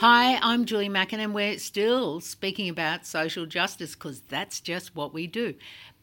Hi, 0.00 0.38
I'm 0.42 0.64
Julie 0.64 0.88
Macken, 0.88 1.18
and 1.18 1.34
we're 1.34 1.58
still 1.58 2.20
speaking 2.20 2.68
about 2.68 3.04
social 3.04 3.46
justice 3.46 3.96
because 3.96 4.20
that's 4.20 4.60
just 4.60 4.94
what 4.94 5.12
we 5.12 5.26
do. 5.26 5.54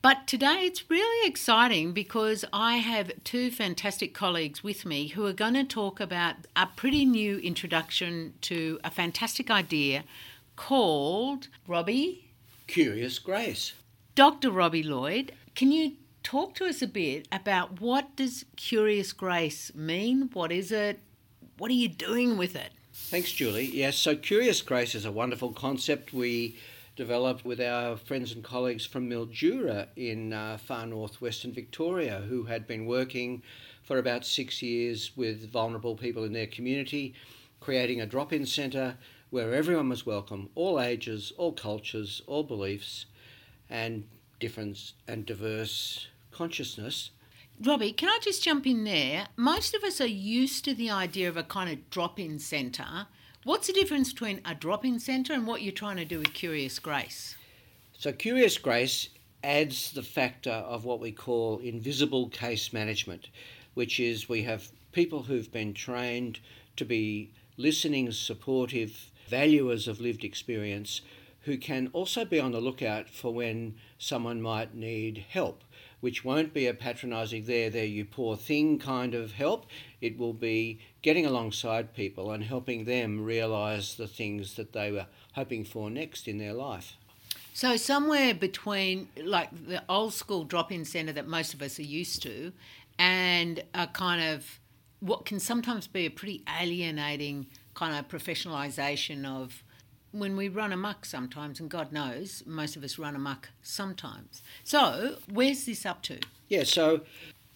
But 0.01 0.27
today 0.27 0.63
it's 0.65 0.89
really 0.89 1.25
exciting 1.25 1.93
because 1.93 2.43
I 2.51 2.75
have 2.75 3.13
two 3.23 3.51
fantastic 3.51 4.13
colleagues 4.13 4.61
with 4.61 4.83
me 4.85 5.07
who 5.07 5.25
are 5.25 5.31
going 5.31 5.53
to 5.53 5.63
talk 5.63 6.01
about 6.01 6.35
a 6.57 6.67
pretty 6.75 7.05
new 7.05 7.37
introduction 7.37 8.33
to 8.41 8.81
a 8.83 8.91
fantastic 8.91 9.49
idea 9.49 10.03
called 10.57 11.47
Robbie. 11.65 12.33
Curious 12.67 13.17
Grace. 13.17 13.71
Dr. 14.13 14.51
Robbie 14.51 14.83
Lloyd, 14.83 15.31
can 15.55 15.71
you 15.71 15.93
talk 16.21 16.53
to 16.55 16.65
us 16.65 16.81
a 16.81 16.87
bit 16.87 17.29
about 17.31 17.79
what 17.79 18.13
does 18.17 18.43
Curious 18.57 19.13
Grace 19.13 19.73
mean? 19.73 20.31
What 20.33 20.51
is 20.51 20.73
it? 20.73 20.99
What 21.57 21.71
are 21.71 21.75
you 21.75 21.87
doing 21.87 22.35
with 22.35 22.57
it? 22.57 22.73
Thanks, 22.97 23.33
Julie. 23.33 23.65
Yes, 23.65 23.97
so 23.97 24.15
Curious 24.15 24.61
Grace 24.61 24.95
is 24.95 25.03
a 25.03 25.11
wonderful 25.11 25.51
concept 25.51 26.13
we 26.13 26.57
developed 26.95 27.43
with 27.43 27.59
our 27.59 27.97
friends 27.97 28.31
and 28.31 28.41
colleagues 28.41 28.85
from 28.85 29.09
Mildura 29.09 29.87
in 29.97 30.31
uh, 30.31 30.57
far 30.57 30.85
northwestern 30.85 31.51
Victoria, 31.51 32.23
who 32.29 32.45
had 32.45 32.65
been 32.65 32.85
working 32.85 33.43
for 33.83 33.99
about 33.99 34.25
six 34.25 34.61
years 34.61 35.11
with 35.15 35.51
vulnerable 35.51 35.95
people 35.95 36.23
in 36.23 36.31
their 36.31 36.47
community, 36.47 37.13
creating 37.59 37.99
a 37.99 38.05
drop 38.05 38.31
in 38.31 38.45
centre 38.45 38.97
where 39.29 39.53
everyone 39.53 39.89
was 39.89 40.05
welcome, 40.05 40.49
all 40.55 40.79
ages, 40.79 41.33
all 41.37 41.51
cultures, 41.51 42.21
all 42.27 42.43
beliefs, 42.43 43.05
and 43.69 44.05
difference 44.39 44.93
and 45.05 45.25
diverse 45.25 46.07
consciousness 46.31 47.11
Robbie, 47.61 47.93
can 47.93 48.09
I 48.09 48.19
just 48.21 48.43
jump 48.43 48.67
in 48.67 48.83
there? 48.83 49.27
Most 49.37 49.73
of 49.73 49.83
us 49.83 50.01
are 50.01 50.07
used 50.07 50.65
to 50.65 50.73
the 50.73 50.91
idea 50.91 51.29
of 51.29 51.37
a 51.37 51.43
kind 51.43 51.71
of 51.71 51.89
drop 51.89 52.19
in 52.19 52.37
centre. 52.37 53.07
What's 53.45 53.67
the 53.67 53.73
difference 53.73 54.11
between 54.11 54.41
a 54.43 54.53
drop 54.53 54.83
in 54.83 54.99
centre 54.99 55.31
and 55.31 55.47
what 55.47 55.61
you're 55.61 55.71
trying 55.71 55.95
to 55.97 56.05
do 56.05 56.19
with 56.19 56.33
Curious 56.33 56.79
Grace? 56.79 57.35
So, 57.97 58.11
Curious 58.11 58.57
Grace 58.57 59.07
adds 59.41 59.91
the 59.93 60.03
factor 60.03 60.51
of 60.51 60.83
what 60.83 60.99
we 60.99 61.13
call 61.13 61.59
invisible 61.59 62.27
case 62.27 62.73
management, 62.73 63.29
which 63.73 64.01
is 64.01 64.27
we 64.27 64.43
have 64.43 64.69
people 64.91 65.23
who've 65.23 65.51
been 65.51 65.73
trained 65.73 66.39
to 66.75 66.83
be 66.83 67.31
listening, 67.55 68.11
supportive, 68.11 69.11
valuers 69.29 69.87
of 69.87 70.01
lived 70.01 70.25
experience 70.25 71.01
who 71.41 71.57
can 71.57 71.89
also 71.93 72.25
be 72.25 72.39
on 72.39 72.51
the 72.51 72.59
lookout 72.59 73.07
for 73.07 73.33
when 73.33 73.75
someone 73.97 74.41
might 74.41 74.75
need 74.75 75.23
help 75.29 75.63
which 75.99 76.23
won't 76.23 76.53
be 76.53 76.67
a 76.67 76.73
patronising 76.73 77.45
there, 77.45 77.69
there, 77.69 77.85
you 77.85 78.05
poor 78.05 78.35
thing 78.35 78.79
kind 78.79 79.13
of 79.13 79.33
help. 79.33 79.65
It 80.01 80.17
will 80.17 80.33
be 80.33 80.79
getting 81.01 81.25
alongside 81.25 81.93
people 81.93 82.31
and 82.31 82.43
helping 82.43 82.85
them 82.85 83.23
realise 83.23 83.95
the 83.95 84.07
things 84.07 84.55
that 84.55 84.73
they 84.73 84.91
were 84.91 85.07
hoping 85.33 85.65
for 85.65 85.89
next 85.89 86.27
in 86.27 86.37
their 86.37 86.53
life. 86.53 86.95
So, 87.53 87.77
somewhere 87.77 88.33
between 88.33 89.07
like 89.23 89.49
the 89.67 89.81
old 89.87 90.13
school 90.13 90.43
drop 90.43 90.71
in 90.71 90.83
centre 90.83 91.13
that 91.13 91.27
most 91.27 91.53
of 91.53 91.61
us 91.61 91.79
are 91.79 91.83
used 91.83 92.21
to 92.23 92.51
and 92.99 93.63
a 93.73 93.87
kind 93.87 94.33
of 94.33 94.59
what 94.99 95.25
can 95.25 95.39
sometimes 95.39 95.87
be 95.87 96.05
a 96.05 96.09
pretty 96.09 96.43
alienating 96.59 97.47
kind 97.73 97.95
of 97.97 98.07
professionalisation 98.07 99.25
of 99.25 99.63
when 100.15 100.37
we 100.37 100.47
run 100.47 100.71
amok 100.71 101.05
sometimes, 101.05 101.59
and 101.59 101.69
God 101.69 101.91
knows 101.91 102.41
most 102.45 102.75
of 102.75 102.83
us 102.83 102.97
run 102.97 103.15
amok 103.15 103.49
sometimes. 103.61 104.41
So, 104.63 105.17
where's 105.29 105.65
this 105.65 105.85
up 105.85 106.01
to? 106.03 106.19
Yeah, 106.47 106.63
so 106.63 107.01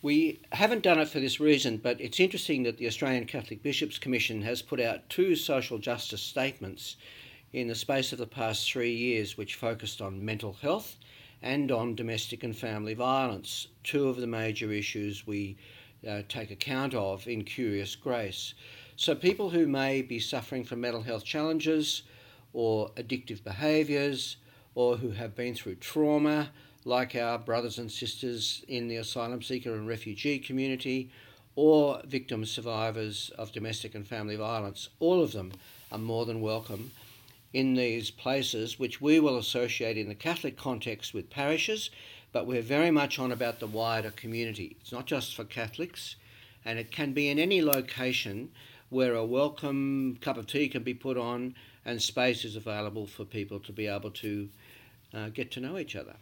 we 0.01 0.41
haven't 0.51 0.83
done 0.83 0.99
it 0.99 1.07
for 1.07 1.19
this 1.19 1.39
reason, 1.39 1.77
but 1.77 1.99
it's 2.01 2.19
interesting 2.19 2.63
that 2.63 2.77
the 2.77 2.87
Australian 2.87 3.25
Catholic 3.25 3.63
Bishops 3.63 3.97
Commission 3.97 4.41
has 4.41 4.61
put 4.61 4.79
out 4.79 5.09
two 5.09 5.35
social 5.35 5.77
justice 5.77 6.21
statements 6.21 6.97
in 7.53 7.67
the 7.67 7.75
space 7.75 8.11
of 8.11 8.19
the 8.19 8.27
past 8.27 8.69
three 8.69 8.93
years, 8.93 9.37
which 9.37 9.55
focused 9.55 10.01
on 10.01 10.23
mental 10.23 10.53
health 10.53 10.97
and 11.41 11.71
on 11.71 11.95
domestic 11.95 12.43
and 12.43 12.57
family 12.57 12.93
violence, 12.93 13.67
two 13.83 14.09
of 14.09 14.17
the 14.17 14.27
major 14.27 14.71
issues 14.71 15.25
we 15.25 15.57
uh, 16.07 16.21
take 16.27 16.51
account 16.51 16.93
of 16.93 17.27
in 17.27 17.43
Curious 17.43 17.95
Grace. 17.95 18.53
So, 18.95 19.15
people 19.15 19.49
who 19.49 19.65
may 19.65 20.01
be 20.01 20.19
suffering 20.19 20.65
from 20.65 20.81
mental 20.81 21.01
health 21.01 21.23
challenges, 21.23 22.03
or 22.53 22.89
addictive 22.91 23.43
behaviours 23.43 24.37
or 24.75 24.97
who 24.97 25.11
have 25.11 25.35
been 25.35 25.55
through 25.55 25.75
trauma, 25.75 26.49
like 26.85 27.15
our 27.15 27.37
brothers 27.37 27.77
and 27.77 27.91
sisters 27.91 28.63
in 28.67 28.87
the 28.87 28.95
asylum 28.95 29.41
seeker 29.41 29.73
and 29.73 29.87
refugee 29.87 30.39
community, 30.39 31.11
or 31.55 32.01
victim 32.05 32.45
survivors 32.45 33.31
of 33.37 33.51
domestic 33.51 33.93
and 33.93 34.07
family 34.07 34.35
violence. 34.35 34.89
All 34.99 35.21
of 35.21 35.33
them 35.33 35.51
are 35.91 35.97
more 35.97 36.25
than 36.25 36.41
welcome 36.41 36.91
in 37.51 37.73
these 37.73 38.11
places, 38.11 38.79
which 38.79 39.01
we 39.01 39.19
will 39.19 39.37
associate 39.37 39.97
in 39.97 40.07
the 40.07 40.15
Catholic 40.15 40.55
context 40.55 41.13
with 41.13 41.29
parishes, 41.29 41.89
but 42.31 42.45
we're 42.45 42.61
very 42.61 42.91
much 42.91 43.17
on 43.17 43.31
about 43.31 43.59
the 43.59 43.67
wider 43.67 44.11
community. 44.11 44.77
It's 44.79 44.91
not 44.91 45.07
just 45.07 45.35
for 45.35 45.43
Catholics, 45.43 46.15
and 46.63 46.77
it 46.77 46.91
can 46.91 47.13
be 47.13 47.27
in 47.27 47.39
any 47.39 47.61
location 47.61 48.51
where 48.89 49.15
a 49.15 49.25
welcome 49.25 50.17
cup 50.21 50.37
of 50.37 50.47
tea 50.47 50.69
can 50.69 50.83
be 50.83 50.93
put 50.93 51.17
on 51.17 51.55
and 51.89 52.01
space 52.01 52.45
is 52.45 52.55
available 52.55 53.05
for 53.07 53.25
people 53.25 53.59
to 53.59 53.71
be 53.71 53.87
able 53.87 54.11
to 54.11 54.49
uh, 55.13 55.29
get 55.29 55.51
to 55.51 55.59
know 55.59 55.77
each 55.77 55.95
other. 55.95 56.15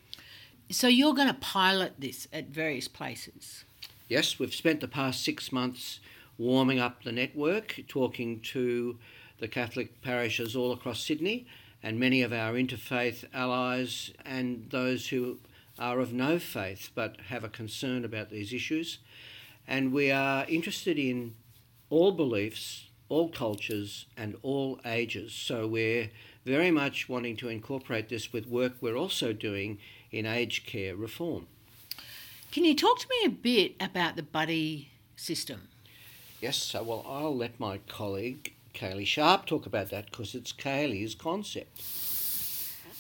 So 0.69 0.87
you're 0.87 1.13
going 1.13 1.27
to 1.27 1.33
pilot 1.33 1.93
this 1.99 2.27
at 2.33 2.47
various 2.47 2.87
places? 2.87 3.63
Yes, 4.07 4.39
we've 4.39 4.53
spent 4.53 4.81
the 4.81 4.87
past 4.87 5.23
six 5.23 5.51
months 5.51 5.99
warming 6.37 6.79
up 6.79 7.03
the 7.03 7.11
network, 7.11 7.81
talking 7.87 8.39
to 8.41 8.97
the 9.39 9.47
Catholic 9.47 10.01
parishes 10.01 10.55
all 10.55 10.71
across 10.71 11.03
Sydney 11.03 11.47
and 11.83 11.99
many 11.99 12.21
of 12.21 12.33
our 12.33 12.53
interfaith 12.53 13.25
allies 13.33 14.11
and 14.25 14.67
those 14.69 15.09
who 15.09 15.37
are 15.77 15.99
of 15.99 16.11
no 16.11 16.39
faith 16.39 16.89
but 16.95 17.17
have 17.27 17.43
a 17.43 17.49
concern 17.49 18.03
about 18.03 18.29
these 18.29 18.53
issues. 18.53 18.99
And 19.67 19.93
we 19.93 20.11
are 20.11 20.45
interested 20.47 20.97
in 20.97 21.35
all 21.89 22.11
beliefs, 22.11 22.86
all 23.09 23.29
cultures, 23.29 24.05
and 24.15 24.35
all 24.43 24.79
ages. 24.85 25.33
So 25.33 25.67
we're 25.67 26.09
very 26.45 26.71
much 26.71 27.09
wanting 27.09 27.35
to 27.37 27.49
incorporate 27.49 28.09
this 28.09 28.31
with 28.33 28.47
work 28.47 28.73
we're 28.81 28.97
also 28.97 29.33
doing 29.33 29.79
in 30.11 30.25
aged 30.25 30.65
care 30.65 30.95
reform. 30.95 31.47
Can 32.51 32.63
you 32.63 32.75
talk 32.75 32.99
to 32.99 33.07
me 33.09 33.25
a 33.25 33.29
bit 33.29 33.75
about 33.79 34.15
the 34.15 34.23
buddy 34.23 34.89
system? 35.15 35.67
Yes, 36.41 36.57
so 36.57 36.83
well, 36.83 37.05
I'll 37.07 37.35
let 37.35 37.59
my 37.59 37.79
colleague 37.89 38.53
Cailey 38.73 39.05
Sharp 39.05 39.45
talk 39.45 39.65
about 39.65 39.89
that 39.89 40.05
because 40.11 40.35
it's 40.35 40.53
Cailey's 40.53 41.15
concept. 41.15 41.81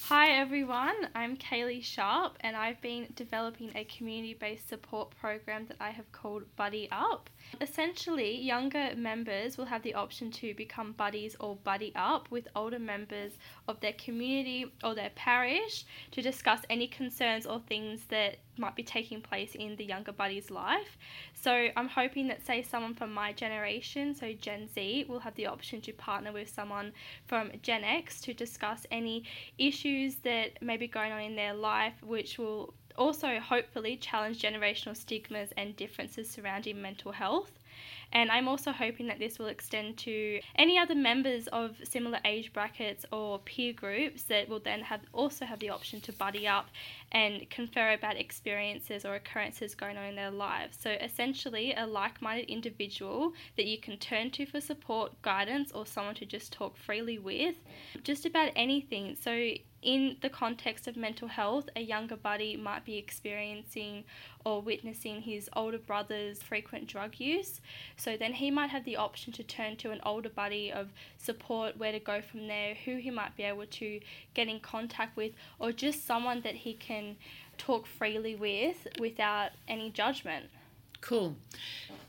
Hi 0.09 0.29
everyone, 0.29 1.09
I'm 1.15 1.35
Cailey 1.35 1.83
Sharp 1.83 2.37
and 2.39 2.55
I've 2.55 2.79
been 2.79 3.07
developing 3.17 3.71
a 3.75 3.83
community 3.83 4.35
based 4.35 4.69
support 4.69 5.11
program 5.19 5.65
that 5.65 5.75
I 5.81 5.89
have 5.89 6.09
called 6.13 6.43
Buddy 6.55 6.87
Up. 6.93 7.29
Essentially, 7.59 8.39
younger 8.39 8.91
members 8.95 9.57
will 9.57 9.65
have 9.65 9.83
the 9.83 9.95
option 9.95 10.31
to 10.31 10.53
become 10.53 10.93
buddies 10.93 11.35
or 11.41 11.57
buddy 11.57 11.91
up 11.93 12.31
with 12.31 12.47
older 12.55 12.79
members 12.79 13.33
of 13.67 13.81
their 13.81 13.91
community 13.91 14.71
or 14.81 14.95
their 14.95 15.11
parish 15.13 15.83
to 16.11 16.21
discuss 16.21 16.61
any 16.69 16.87
concerns 16.87 17.45
or 17.45 17.59
things 17.67 18.05
that 18.05 18.37
might 18.59 18.75
be 18.75 18.83
taking 18.83 19.21
place 19.21 19.55
in 19.55 19.75
the 19.75 19.85
younger 19.85 20.11
buddy's 20.11 20.49
life. 20.51 20.97
So 21.33 21.67
I'm 21.75 21.87
hoping 21.87 22.27
that, 22.27 22.45
say, 22.45 22.61
someone 22.61 22.93
from 22.93 23.13
my 23.13 23.33
generation, 23.33 24.13
so 24.13 24.33
Gen 24.33 24.67
Z, 24.67 25.05
will 25.07 25.19
have 25.19 25.35
the 25.35 25.47
option 25.47 25.81
to 25.81 25.93
partner 25.93 26.31
with 26.31 26.49
someone 26.49 26.93
from 27.27 27.51
Gen 27.61 27.83
X 27.83 28.21
to 28.21 28.33
discuss 28.33 28.85
any 28.91 29.23
issues 29.57 30.15
that 30.23 30.61
may 30.61 30.77
be 30.77 30.87
going 30.87 31.11
on 31.11 31.21
in 31.21 31.35
their 31.35 31.53
life, 31.53 31.93
which 32.03 32.37
will 32.37 32.73
also 32.97 33.39
hopefully 33.39 33.95
challenge 33.95 34.41
generational 34.41 34.97
stigmas 34.97 35.49
and 35.55 35.75
differences 35.75 36.29
surrounding 36.29 36.81
mental 36.81 37.11
health. 37.11 37.51
And 38.13 38.31
I'm 38.31 38.47
also 38.47 38.71
hoping 38.71 39.07
that 39.07 39.19
this 39.19 39.37
will 39.37 39.47
extend 39.47 39.97
to 39.99 40.39
any 40.55 40.77
other 40.77 40.95
members 40.95 41.47
of 41.47 41.75
similar 41.83 42.19
age 42.23 42.53
brackets 42.53 43.05
or 43.11 43.39
peer 43.39 43.73
groups 43.73 44.23
that 44.23 44.47
will 44.47 44.59
then 44.59 44.81
have 44.81 45.01
also 45.11 45.45
have 45.45 45.59
the 45.59 45.69
option 45.69 45.99
to 46.01 46.13
buddy 46.13 46.47
up 46.47 46.69
and 47.11 47.49
confer 47.49 47.93
about 47.93 48.17
experiences 48.17 49.05
or 49.05 49.15
occurrences 49.15 49.75
going 49.75 49.97
on 49.97 50.05
in 50.05 50.15
their 50.15 50.31
lives. 50.31 50.77
So 50.79 50.91
essentially 50.91 51.73
a 51.73 51.85
like-minded 51.85 52.49
individual 52.49 53.33
that 53.57 53.65
you 53.65 53.77
can 53.77 53.97
turn 53.97 54.31
to 54.31 54.45
for 54.45 54.61
support, 54.61 55.21
guidance 55.21 55.71
or 55.73 55.85
someone 55.85 56.15
to 56.15 56.25
just 56.25 56.53
talk 56.53 56.77
freely 56.77 57.19
with 57.19 57.55
just 58.03 58.25
about 58.25 58.51
anything. 58.55 59.17
So 59.19 59.51
in 59.81 60.17
the 60.21 60.29
context 60.29 60.87
of 60.87 60.97
mental 60.97 61.27
health, 61.27 61.69
a 61.75 61.81
younger 61.81 62.15
buddy 62.15 62.57
might 62.57 62.83
be 62.83 62.97
experiencing 62.97 64.03
or 64.43 64.61
witnessing 64.61 65.21
his 65.21 65.49
older 65.55 65.77
brother's 65.77 66.41
frequent 66.41 66.87
drug 66.87 67.19
use. 67.19 67.61
So 67.95 68.17
then 68.17 68.33
he 68.33 68.51
might 68.51 68.69
have 68.69 68.85
the 68.85 68.95
option 68.95 69.33
to 69.33 69.43
turn 69.43 69.75
to 69.77 69.91
an 69.91 69.99
older 70.05 70.29
buddy 70.29 70.71
of 70.71 70.89
support, 71.17 71.77
where 71.77 71.91
to 71.91 71.99
go 71.99 72.21
from 72.21 72.47
there, 72.47 72.75
who 72.85 72.97
he 72.97 73.09
might 73.09 73.35
be 73.35 73.43
able 73.43 73.65
to 73.65 73.99
get 74.33 74.47
in 74.47 74.59
contact 74.59 75.15
with, 75.17 75.33
or 75.59 75.71
just 75.71 76.05
someone 76.05 76.41
that 76.41 76.55
he 76.55 76.73
can 76.73 77.17
talk 77.57 77.87
freely 77.87 78.35
with 78.35 78.87
without 78.99 79.51
any 79.67 79.89
judgment. 79.89 80.45
Cool. 81.01 81.35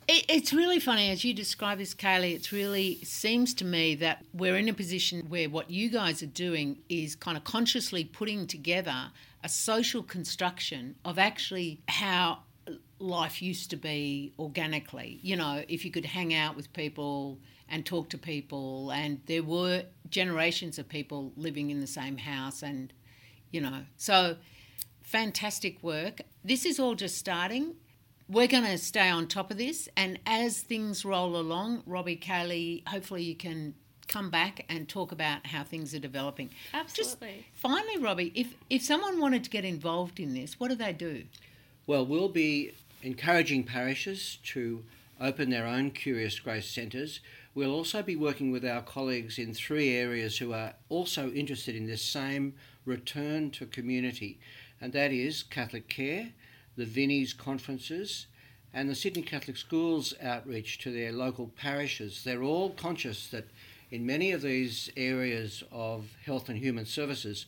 It, 0.06 0.24
it's 0.28 0.52
really 0.52 0.80
funny 0.80 1.10
as 1.10 1.24
you 1.24 1.34
describe 1.34 1.78
this, 1.78 1.94
Cailey. 1.94 2.34
It's 2.34 2.52
really 2.52 2.96
seems 3.04 3.54
to 3.54 3.64
me 3.64 3.94
that 3.96 4.24
we're 4.32 4.56
in 4.56 4.68
a 4.68 4.72
position 4.72 5.26
where 5.28 5.48
what 5.48 5.70
you 5.70 5.90
guys 5.90 6.22
are 6.22 6.26
doing 6.26 6.78
is 6.88 7.14
kind 7.14 7.36
of 7.36 7.44
consciously 7.44 8.04
putting 8.04 8.46
together 8.46 9.10
a 9.44 9.48
social 9.48 10.02
construction 10.02 10.96
of 11.04 11.18
actually 11.18 11.80
how 11.88 12.38
life 12.98 13.42
used 13.42 13.70
to 13.70 13.76
be 13.76 14.32
organically. 14.38 15.18
You 15.22 15.36
know, 15.36 15.64
if 15.68 15.84
you 15.84 15.90
could 15.90 16.04
hang 16.04 16.34
out 16.34 16.56
with 16.56 16.72
people 16.72 17.38
and 17.68 17.84
talk 17.84 18.08
to 18.10 18.18
people, 18.18 18.90
and 18.90 19.20
there 19.26 19.42
were 19.42 19.84
generations 20.08 20.78
of 20.78 20.88
people 20.88 21.32
living 21.36 21.70
in 21.70 21.80
the 21.80 21.86
same 21.86 22.16
house, 22.16 22.62
and 22.62 22.92
you 23.50 23.60
know, 23.60 23.82
so 23.96 24.36
fantastic 25.02 25.82
work. 25.82 26.22
This 26.44 26.64
is 26.64 26.78
all 26.78 26.94
just 26.94 27.16
starting. 27.16 27.74
We're 28.28 28.46
going 28.46 28.64
to 28.64 28.76
stay 28.76 29.08
on 29.08 29.26
top 29.26 29.50
of 29.50 29.56
this, 29.56 29.88
and 29.96 30.18
as 30.26 30.60
things 30.60 31.04
roll 31.04 31.36
along, 31.36 31.82
Robbie 31.86 32.16
Cailey, 32.16 32.86
hopefully 32.86 33.22
you 33.22 33.34
can 33.34 33.74
come 34.06 34.30
back 34.30 34.64
and 34.68 34.88
talk 34.88 35.12
about 35.12 35.46
how 35.46 35.62
things 35.62 35.94
are 35.94 35.98
developing. 35.98 36.50
Absolutely. 36.74 37.28
Just 37.28 37.60
finally, 37.60 37.98
Robbie, 37.98 38.32
if 38.34 38.54
if 38.68 38.82
someone 38.82 39.20
wanted 39.20 39.44
to 39.44 39.50
get 39.50 39.64
involved 39.64 40.18
in 40.18 40.34
this, 40.34 40.58
what 40.58 40.68
do 40.68 40.74
they 40.74 40.92
do? 40.92 41.24
Well, 41.86 42.04
we'll 42.04 42.28
be 42.28 42.72
encouraging 43.02 43.64
parishes 43.64 44.38
to 44.42 44.82
open 45.20 45.50
their 45.50 45.66
own 45.66 45.90
Curious 45.90 46.38
Grace 46.40 46.68
centres. 46.68 47.20
We'll 47.54 47.74
also 47.74 48.02
be 48.02 48.16
working 48.16 48.50
with 48.50 48.64
our 48.64 48.82
colleagues 48.82 49.38
in 49.38 49.54
three 49.54 49.90
areas 49.90 50.38
who 50.38 50.52
are 50.52 50.74
also 50.88 51.30
interested 51.32 51.74
in 51.74 51.86
this 51.86 52.02
same 52.02 52.54
return 52.84 53.50
to 53.52 53.66
community, 53.66 54.38
and 54.80 54.92
that 54.92 55.12
is 55.12 55.42
Catholic 55.42 55.88
Care, 55.88 56.30
the 56.76 56.84
Vinnie's 56.84 57.32
conferences, 57.32 58.26
and 58.72 58.88
the 58.88 58.94
Sydney 58.94 59.22
Catholic 59.22 59.56
Schools 59.56 60.14
outreach 60.22 60.78
to 60.78 60.92
their 60.92 61.12
local 61.12 61.50
parishes. 61.56 62.22
They're 62.22 62.42
all 62.42 62.70
conscious 62.70 63.26
that 63.28 63.48
in 63.90 64.06
many 64.06 64.32
of 64.32 64.42
these 64.42 64.90
areas 64.96 65.64
of 65.72 66.04
health 66.24 66.48
and 66.48 66.58
human 66.58 66.84
services, 66.84 67.46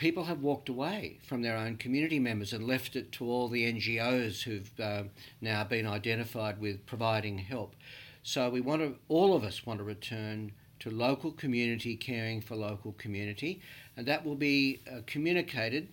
people 0.00 0.24
have 0.24 0.40
walked 0.40 0.70
away 0.70 1.18
from 1.22 1.42
their 1.42 1.58
own 1.58 1.76
community 1.76 2.18
members 2.18 2.54
and 2.54 2.66
left 2.66 2.96
it 2.96 3.12
to 3.12 3.24
all 3.26 3.48
the 3.48 3.70
NGOs 3.70 4.42
who've 4.42 4.80
uh, 4.80 5.02
now 5.42 5.62
been 5.62 5.86
identified 5.86 6.58
with 6.58 6.84
providing 6.86 7.36
help. 7.36 7.76
So 8.22 8.48
we 8.48 8.62
want 8.62 8.80
to, 8.80 8.94
all 9.08 9.36
of 9.36 9.44
us 9.44 9.66
want 9.66 9.78
to 9.78 9.84
return 9.84 10.52
to 10.80 10.90
local 10.90 11.32
community 11.32 11.96
caring 11.96 12.40
for 12.40 12.56
local 12.56 12.92
community, 12.92 13.60
and 13.94 14.06
that 14.06 14.24
will 14.24 14.36
be 14.36 14.80
uh, 14.90 15.00
communicated 15.06 15.88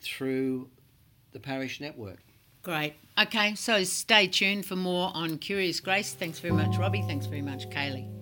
through 0.00 0.68
the 1.30 1.38
parish 1.38 1.80
network. 1.80 2.18
Great. 2.64 2.94
Okay, 3.16 3.54
so 3.54 3.84
stay 3.84 4.26
tuned 4.26 4.66
for 4.66 4.76
more 4.76 5.12
on 5.14 5.38
Curious 5.38 5.78
Grace. 5.78 6.14
Thanks 6.14 6.40
very 6.40 6.54
much, 6.54 6.76
Robbie. 6.78 7.02
Thanks 7.02 7.26
very 7.26 7.42
much, 7.42 7.70
Cailey. 7.70 8.21